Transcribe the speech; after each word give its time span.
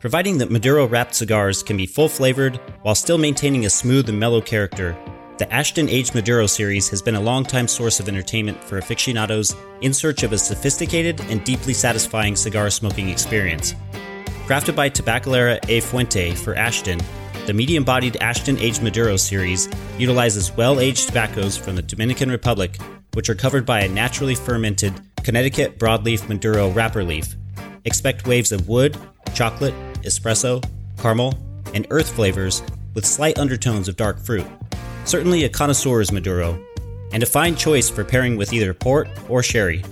Providing 0.00 0.38
that 0.38 0.52
Maduro 0.52 0.86
wrapped 0.86 1.16
cigars 1.16 1.60
can 1.60 1.76
be 1.76 1.84
full 1.84 2.08
flavored 2.08 2.56
while 2.82 2.94
still 2.94 3.18
maintaining 3.18 3.66
a 3.66 3.70
smooth 3.70 4.08
and 4.08 4.18
mellow 4.18 4.40
character, 4.40 4.96
the 5.38 5.52
Ashton 5.52 5.88
Aged 5.88 6.14
Maduro 6.14 6.46
series 6.46 6.88
has 6.88 7.02
been 7.02 7.16
a 7.16 7.20
long-time 7.20 7.66
source 7.66 7.98
of 7.98 8.08
entertainment 8.08 8.62
for 8.62 8.78
aficionados 8.78 9.56
in 9.80 9.92
search 9.92 10.22
of 10.22 10.32
a 10.32 10.38
sophisticated 10.38 11.20
and 11.22 11.42
deeply 11.42 11.74
satisfying 11.74 12.36
cigar 12.36 12.70
smoking 12.70 13.08
experience. 13.08 13.74
Crafted 14.46 14.76
by 14.76 14.88
Tabacalera 14.88 15.58
A. 15.68 15.80
Fuente 15.80 16.32
for 16.32 16.54
Ashton, 16.54 17.00
the 17.46 17.52
medium 17.52 17.82
bodied 17.82 18.18
Ashton 18.18 18.56
Aged 18.58 18.84
Maduro 18.84 19.16
series 19.16 19.68
utilizes 19.98 20.56
well 20.56 20.78
aged 20.78 21.08
tobaccos 21.08 21.56
from 21.56 21.74
the 21.74 21.82
Dominican 21.82 22.30
Republic, 22.30 22.78
which 23.14 23.28
are 23.28 23.34
covered 23.34 23.66
by 23.66 23.80
a 23.80 23.88
naturally 23.88 24.36
fermented 24.36 24.94
Connecticut 25.24 25.76
broadleaf 25.76 26.28
Maduro 26.28 26.70
wrapper 26.70 27.02
leaf. 27.02 27.34
Expect 27.84 28.28
waves 28.28 28.52
of 28.52 28.68
wood, 28.68 28.96
chocolate, 29.34 29.74
espresso, 30.02 30.64
caramel, 30.98 31.34
and 31.74 31.86
earth 31.90 32.10
flavors 32.14 32.62
with 32.94 33.06
slight 33.06 33.38
undertones 33.38 33.88
of 33.88 33.96
dark 33.96 34.18
fruit. 34.18 34.46
Certainly 35.04 35.44
a 35.44 35.48
connoisseur's 35.48 36.12
Maduro, 36.12 36.58
and 37.12 37.22
a 37.22 37.26
fine 37.26 37.56
choice 37.56 37.88
for 37.88 38.04
pairing 38.04 38.36
with 38.36 38.52
either 38.52 38.74
port 38.74 39.08
or 39.28 39.42
sherry. 39.42 39.84